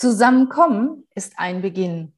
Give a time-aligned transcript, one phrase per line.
[0.00, 2.14] Zusammenkommen ist ein Beginn.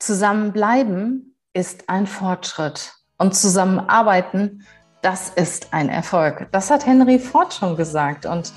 [0.00, 2.94] Zusammenbleiben ist ein Fortschritt.
[3.16, 4.66] Und zusammenarbeiten,
[5.00, 6.48] das ist ein Erfolg.
[6.50, 8.26] Das hat Henry Ford schon gesagt.
[8.26, 8.52] Und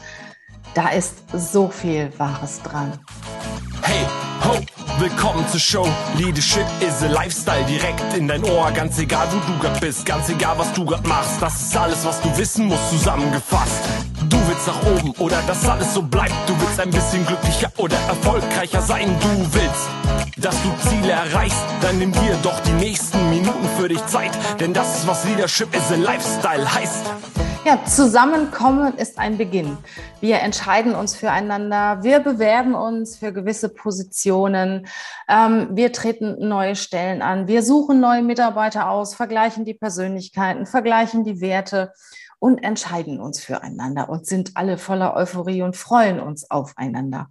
[0.74, 2.98] da ist so viel Wahres dran.
[3.84, 4.08] Hey,
[4.44, 4.58] ho,
[4.98, 5.88] willkommen zur Show.
[6.18, 8.72] Leadership is a Lifestyle direkt in dein Ohr.
[8.72, 11.40] Ganz egal, wo du grad bist, ganz egal, was du grad machst.
[11.40, 13.84] Das ist alles, was du wissen musst, zusammengefasst.
[14.28, 16.34] Du willst nach oben oder dass alles so bleibt.
[16.48, 19.16] Du willst ein bisschen glücklicher oder erfolgreicher sein.
[19.20, 19.90] Du willst,
[20.38, 21.64] dass du Ziele erreichst.
[21.82, 24.32] Dann nimm dir doch die nächsten Minuten für dich Zeit.
[24.60, 27.06] Denn das ist, was Leadership is a Lifestyle heißt.
[27.66, 29.78] Ja, zusammenkommen ist ein Beginn.
[30.20, 34.88] Wir entscheiden uns füreinander, wir bewerben uns für gewisse Positionen,
[35.30, 41.24] ähm, wir treten neue Stellen an, wir suchen neue Mitarbeiter aus, vergleichen die Persönlichkeiten, vergleichen
[41.24, 41.94] die Werte
[42.44, 47.30] und entscheiden uns füreinander und sind alle voller Euphorie und freuen uns aufeinander.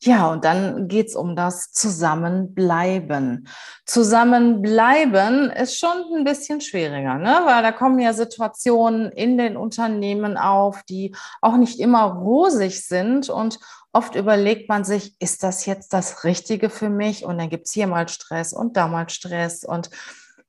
[0.00, 3.48] Ja, und dann geht's um das Zusammenbleiben.
[3.84, 7.40] Zusammenbleiben ist schon ein bisschen schwieriger, ne?
[7.44, 13.28] weil da kommen ja Situationen in den Unternehmen auf, die auch nicht immer rosig sind
[13.28, 13.60] und
[13.92, 17.24] Oft überlegt man sich, ist das jetzt das Richtige für mich?
[17.24, 19.64] Und dann gibt's hier mal Stress und da mal Stress.
[19.64, 19.88] Und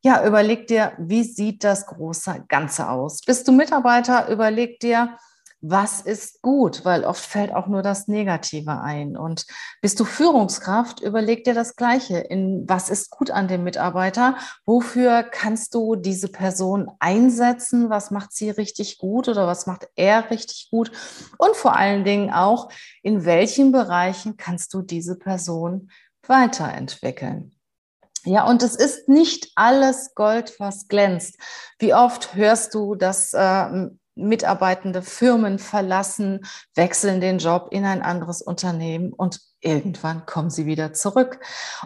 [0.04, 3.22] ja, überleg dir, wie sieht das große Ganze aus?
[3.22, 4.30] Bist du Mitarbeiter?
[4.30, 5.18] Überleg dir,
[5.60, 9.18] was ist gut, weil oft fällt auch nur das Negative ein.
[9.18, 9.46] Und
[9.82, 12.20] bist du Führungskraft, überleg dir das Gleiche.
[12.20, 14.38] In was ist gut an dem Mitarbeiter?
[14.66, 17.90] Wofür kannst du diese Person einsetzen?
[17.90, 20.92] Was macht sie richtig gut oder was macht er richtig gut?
[21.40, 22.70] Und vor allen Dingen auch,
[23.02, 25.90] in welchen Bereichen kannst du diese Person
[26.28, 27.57] weiterentwickeln?
[28.28, 31.38] Ja, und es ist nicht alles Gold, was glänzt.
[31.80, 38.42] Wie oft hörst du, dass äh, mitarbeitende Firmen verlassen, wechseln den Job in ein anderes
[38.42, 41.40] Unternehmen und irgendwann kommen sie wieder zurück.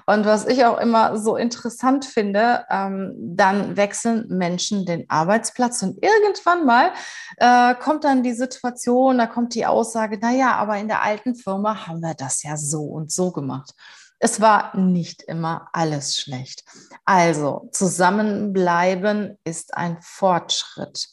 [0.07, 6.03] Und was ich auch immer so interessant finde, ähm, dann wechseln Menschen den Arbeitsplatz und
[6.03, 6.91] irgendwann mal
[7.37, 11.35] äh, kommt dann die Situation, da kommt die Aussage, na ja, aber in der alten
[11.35, 13.75] Firma haben wir das ja so und so gemacht.
[14.23, 16.63] Es war nicht immer alles schlecht.
[17.05, 21.09] Also zusammenbleiben ist ein Fortschritt.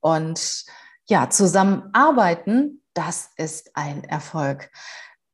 [0.00, 0.64] Und
[1.06, 4.70] ja, zusammenarbeiten, das ist ein Erfolg.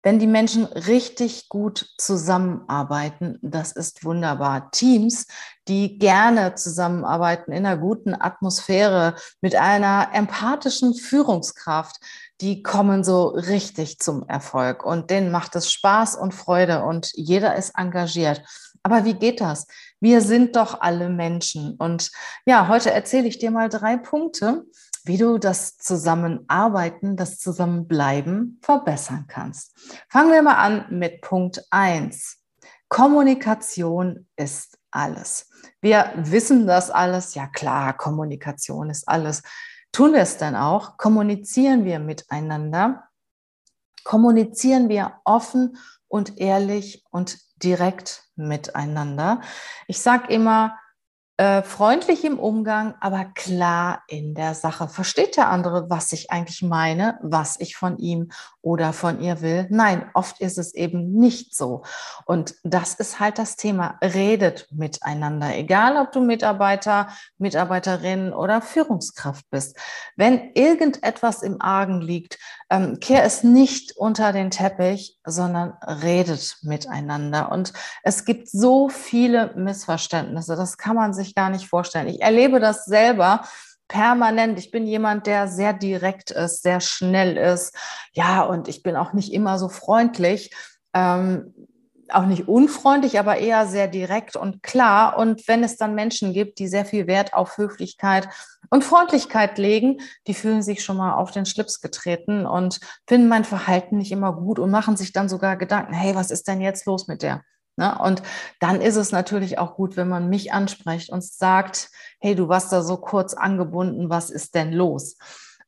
[0.02, 4.70] Wenn die Menschen richtig gut zusammenarbeiten, das ist wunderbar.
[4.70, 5.26] Teams,
[5.66, 11.96] die gerne zusammenarbeiten in einer guten Atmosphäre mit einer empathischen Führungskraft,
[12.40, 17.54] die kommen so richtig zum Erfolg und denen macht es Spaß und Freude und jeder
[17.56, 18.42] ist engagiert.
[18.82, 19.66] Aber wie geht das?
[20.00, 21.74] Wir sind doch alle Menschen.
[21.76, 22.10] Und
[22.44, 24.64] ja, heute erzähle ich dir mal drei Punkte,
[25.04, 29.74] wie du das Zusammenarbeiten, das Zusammenbleiben verbessern kannst.
[30.10, 32.38] Fangen wir mal an mit Punkt eins.
[32.88, 35.48] Kommunikation ist alles.
[35.80, 37.34] Wir wissen das alles.
[37.34, 39.42] Ja klar, Kommunikation ist alles.
[39.94, 40.96] Tun wir es dann auch?
[40.96, 43.04] Kommunizieren wir miteinander?
[44.02, 45.78] Kommunizieren wir offen
[46.08, 49.40] und ehrlich und direkt miteinander?
[49.86, 50.76] Ich sage immer,
[51.36, 54.88] äh, freundlich im Umgang, aber klar in der Sache.
[54.88, 58.30] Versteht der andere, was ich eigentlich meine, was ich von ihm
[58.62, 59.66] oder von ihr will?
[59.68, 61.82] Nein, oft ist es eben nicht so.
[62.24, 63.98] Und das ist halt das Thema.
[64.00, 67.08] Redet miteinander, egal ob du Mitarbeiter,
[67.38, 69.76] Mitarbeiterin oder Führungskraft bist.
[70.14, 72.38] Wenn irgendetwas im Argen liegt,
[72.70, 77.50] ähm, kehr es nicht unter den Teppich, sondern redet miteinander.
[77.50, 80.54] Und es gibt so viele Missverständnisse.
[80.56, 82.08] Das kann man sich sich gar nicht vorstellen.
[82.08, 83.42] Ich erlebe das selber
[83.88, 84.58] permanent.
[84.58, 87.74] Ich bin jemand, der sehr direkt ist, sehr schnell ist.
[88.12, 90.54] Ja, und ich bin auch nicht immer so freundlich.
[90.94, 91.52] Ähm,
[92.10, 95.16] auch nicht unfreundlich, aber eher sehr direkt und klar.
[95.18, 98.28] Und wenn es dann Menschen gibt, die sehr viel Wert auf Höflichkeit
[98.70, 103.44] und Freundlichkeit legen, die fühlen sich schon mal auf den Schlips getreten und finden mein
[103.44, 106.86] Verhalten nicht immer gut und machen sich dann sogar Gedanken, hey, was ist denn jetzt
[106.86, 107.42] los mit der?
[107.76, 107.98] Ne?
[107.98, 108.22] Und
[108.60, 111.90] dann ist es natürlich auch gut, wenn man mich anspricht und sagt,
[112.20, 115.16] hey, du warst da so kurz angebunden, was ist denn los?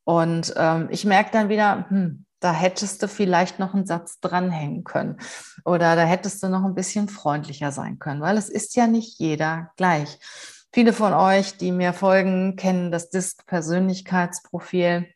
[0.05, 4.85] Und ähm, ich merke dann wieder, hm, da hättest du vielleicht noch einen Satz dranhängen
[4.85, 5.17] können
[5.65, 9.19] oder da hättest du noch ein bisschen freundlicher sein können, weil es ist ja nicht
[9.19, 10.19] jeder gleich.
[10.73, 15.09] Viele von euch, die mir folgen, kennen das DISC-Persönlichkeitsprofil.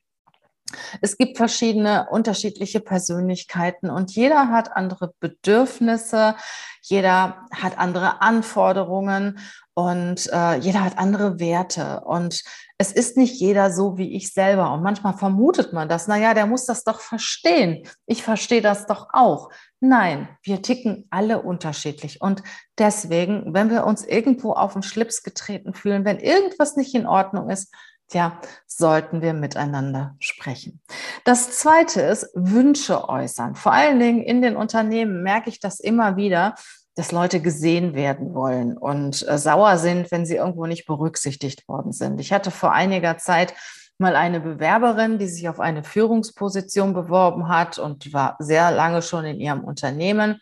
[1.00, 6.36] Es gibt verschiedene unterschiedliche Persönlichkeiten und jeder hat andere Bedürfnisse,
[6.82, 9.38] jeder hat andere Anforderungen
[9.74, 12.00] und äh, jeder hat andere Werte.
[12.04, 12.42] Und
[12.76, 14.72] es ist nicht jeder so wie ich selber.
[14.72, 17.86] Und manchmal vermutet man das, naja, der muss das doch verstehen.
[18.06, 19.50] Ich verstehe das doch auch.
[19.80, 22.20] Nein, wir ticken alle unterschiedlich.
[22.20, 22.42] Und
[22.78, 27.48] deswegen, wenn wir uns irgendwo auf den Schlips getreten fühlen, wenn irgendwas nicht in Ordnung
[27.48, 27.72] ist,
[28.12, 30.80] ja, sollten wir miteinander sprechen.
[31.24, 33.54] Das zweite ist Wünsche äußern.
[33.54, 36.54] Vor allen Dingen in den Unternehmen merke ich das immer wieder,
[36.96, 41.92] dass Leute gesehen werden wollen und äh, sauer sind, wenn sie irgendwo nicht berücksichtigt worden
[41.92, 42.20] sind.
[42.20, 43.54] Ich hatte vor einiger Zeit
[43.98, 49.24] mal eine Bewerberin, die sich auf eine Führungsposition beworben hat und war sehr lange schon
[49.24, 50.40] in ihrem Unternehmen.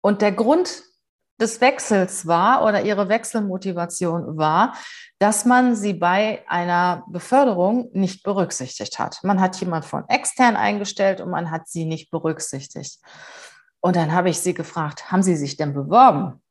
[0.00, 0.82] Und der Grund
[1.40, 4.74] des Wechsels war oder ihre Wechselmotivation war,
[5.18, 9.18] dass man sie bei einer Beförderung nicht berücksichtigt hat.
[9.22, 12.98] Man hat jemand von extern eingestellt und man hat sie nicht berücksichtigt.
[13.80, 16.42] Und dann habe ich sie gefragt, haben Sie sich denn beworben?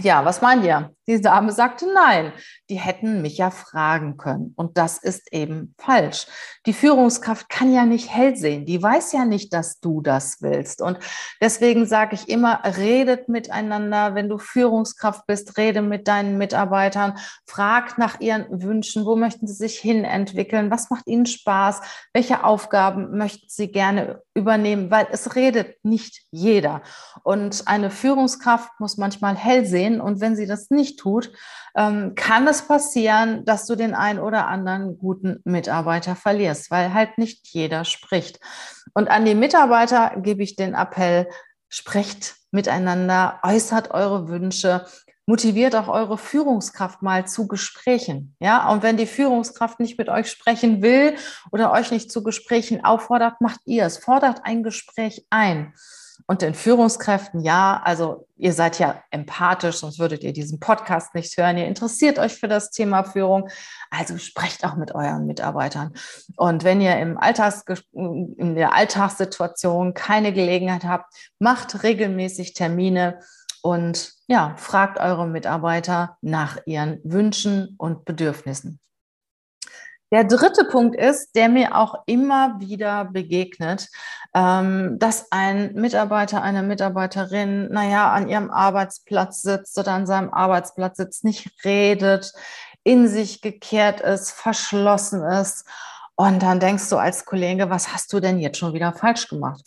[0.00, 0.92] Ja, was meint ihr?
[1.06, 2.32] Die Dame sagte nein.
[2.70, 4.54] Die hätten mich ja fragen können.
[4.56, 6.26] Und das ist eben falsch.
[6.66, 8.64] Die Führungskraft kann ja nicht hell sehen.
[8.64, 10.80] Die weiß ja nicht, dass du das willst.
[10.80, 10.98] Und
[11.42, 14.14] deswegen sage ich immer, redet miteinander.
[14.14, 17.18] Wenn du Führungskraft bist, rede mit deinen Mitarbeitern.
[17.46, 19.04] Frag nach ihren Wünschen.
[19.04, 20.70] Wo möchten sie sich hin entwickeln?
[20.70, 21.82] Was macht ihnen Spaß?
[22.14, 24.90] Welche Aufgaben möchten sie gerne übernehmen?
[24.90, 26.82] Weil es redet nicht jeder.
[27.22, 30.00] Und eine Führungskraft muss manchmal hell sehen.
[30.00, 31.32] Und wenn sie das nicht tut,
[31.76, 37.18] ähm, kann es passieren, dass du den einen oder anderen guten Mitarbeiter verlierst, weil halt
[37.18, 38.40] nicht jeder spricht.
[38.94, 41.28] Und an die Mitarbeiter gebe ich den Appell,
[41.68, 44.86] sprecht miteinander, äußert eure Wünsche,
[45.26, 48.36] motiviert auch eure Führungskraft mal zu Gesprächen.
[48.40, 51.16] Ja, und wenn die Führungskraft nicht mit euch sprechen will
[51.50, 53.98] oder euch nicht zu Gesprächen auffordert, macht ihr es.
[53.98, 55.74] Fordert ein Gespräch ein.
[56.26, 61.36] Und den Führungskräften, ja, also ihr seid ja empathisch, sonst würdet ihr diesen Podcast nicht
[61.36, 61.58] hören.
[61.58, 63.50] Ihr interessiert euch für das Thema Führung.
[63.90, 65.92] Also sprecht auch mit euren Mitarbeitern.
[66.36, 73.20] Und wenn ihr im Alltags, in der Alltagssituation keine Gelegenheit habt, macht regelmäßig Termine
[73.60, 78.80] und ja, fragt eure Mitarbeiter nach ihren Wünschen und Bedürfnissen.
[80.14, 83.88] Der dritte Punkt ist, der mir auch immer wieder begegnet,
[84.32, 90.98] ähm, dass ein Mitarbeiter, eine Mitarbeiterin, naja, an ihrem Arbeitsplatz sitzt oder an seinem Arbeitsplatz
[90.98, 92.32] sitzt, nicht redet,
[92.84, 95.66] in sich gekehrt ist, verschlossen ist.
[96.14, 99.64] Und dann denkst du als Kollege, was hast du denn jetzt schon wieder falsch gemacht?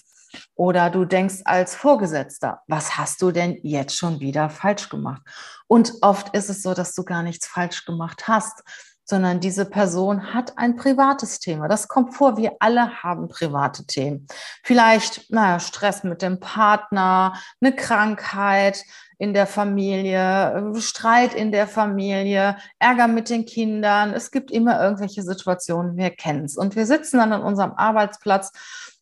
[0.55, 5.23] Oder du denkst als Vorgesetzter, was hast du denn jetzt schon wieder falsch gemacht?
[5.67, 8.63] Und oft ist es so, dass du gar nichts falsch gemacht hast,
[9.09, 11.67] sondern diese Person hat ein privates Thema.
[11.67, 14.27] Das kommt vor, wir alle haben private Themen.
[14.63, 18.83] Vielleicht naja, Stress mit dem Partner, eine Krankheit
[19.17, 24.13] in der Familie, Streit in der Familie, Ärger mit den Kindern.
[24.13, 26.57] Es gibt immer irgendwelche Situationen, wir kennen es.
[26.57, 28.51] Und wir sitzen dann an unserem Arbeitsplatz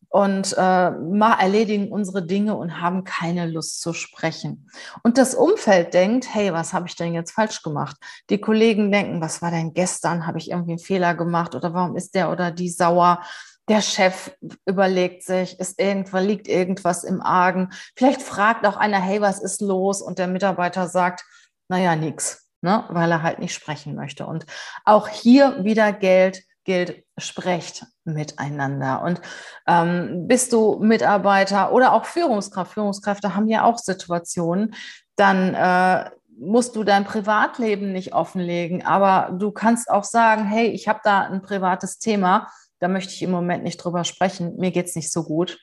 [0.08, 4.70] und äh, mal erledigen unsere Dinge und haben keine Lust zu sprechen.
[5.02, 7.96] Und das Umfeld denkt, hey, was habe ich denn jetzt falsch gemacht?
[8.30, 10.26] Die Kollegen denken, was war denn gestern?
[10.26, 13.22] Habe ich irgendwie einen Fehler gemacht oder warum ist der oder die sauer?
[13.68, 14.30] Der Chef
[14.64, 17.70] überlegt sich, ist irgendwas, liegt irgendwas im Argen.
[17.96, 20.00] Vielleicht fragt auch einer, hey, was ist los?
[20.00, 21.24] Und der Mitarbeiter sagt,
[21.68, 22.84] naja, nix, ne?
[22.90, 24.26] weil er halt nicht sprechen möchte.
[24.26, 24.46] Und
[24.84, 29.02] auch hier wieder Geld gilt, sprecht miteinander.
[29.02, 29.20] Und
[29.66, 34.74] ähm, bist du Mitarbeiter oder auch Führungskraft, Führungskräfte haben ja auch Situationen,
[35.16, 40.88] dann äh, musst du dein Privatleben nicht offenlegen, aber du kannst auch sagen, hey, ich
[40.88, 44.86] habe da ein privates Thema, da möchte ich im Moment nicht drüber sprechen, mir geht
[44.86, 45.58] es nicht so gut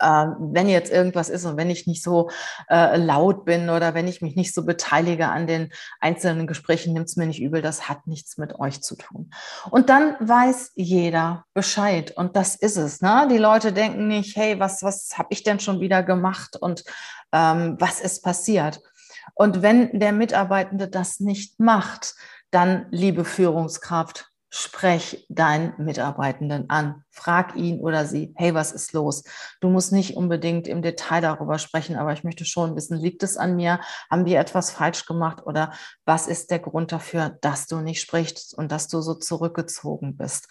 [0.00, 2.30] ähm, wenn jetzt irgendwas ist und wenn ich nicht so
[2.68, 7.08] äh, laut bin oder wenn ich mich nicht so beteilige an den einzelnen Gesprächen, nimmt
[7.08, 9.30] es mir nicht übel, das hat nichts mit euch zu tun.
[9.70, 13.00] Und dann weiß jeder Bescheid und das ist es.
[13.00, 13.28] Ne?
[13.30, 16.84] Die Leute denken nicht, hey, was, was habe ich denn schon wieder gemacht und
[17.32, 18.80] ähm, was ist passiert?
[19.34, 22.14] Und wenn der Mitarbeitende das nicht macht,
[22.50, 27.04] dann, liebe Führungskraft, sprech deinen Mitarbeitenden an.
[27.10, 29.22] Frag ihn oder sie, hey, was ist los?
[29.60, 33.36] Du musst nicht unbedingt im Detail darüber sprechen, aber ich möchte schon wissen, liegt es
[33.36, 33.80] an mir?
[34.10, 35.72] Haben wir etwas falsch gemacht oder
[36.04, 40.48] was ist der Grund dafür, dass du nicht sprichst und dass du so zurückgezogen bist?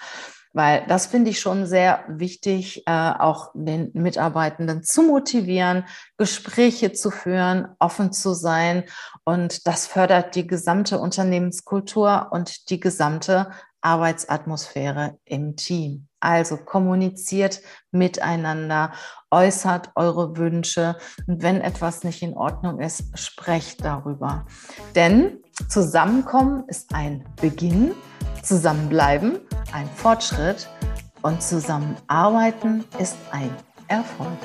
[0.51, 5.85] Weil das finde ich schon sehr wichtig, äh, auch den Mitarbeitenden zu motivieren,
[6.17, 8.85] Gespräche zu führen, offen zu sein.
[9.23, 13.51] Und das fördert die gesamte Unternehmenskultur und die gesamte
[13.81, 16.07] Arbeitsatmosphäre im Team.
[16.19, 18.91] Also kommuniziert miteinander,
[19.31, 24.45] äußert eure Wünsche und wenn etwas nicht in Ordnung ist, sprecht darüber.
[24.95, 27.93] Denn Zusammenkommen ist ein Beginn,
[28.43, 29.39] Zusammenbleiben
[29.73, 30.69] ein Fortschritt
[31.21, 33.53] und Zusammenarbeiten ist ein
[33.87, 34.39] Erfolg.